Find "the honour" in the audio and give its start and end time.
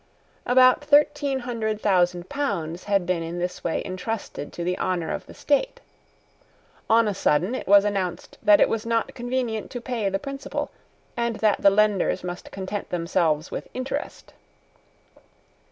4.63-5.11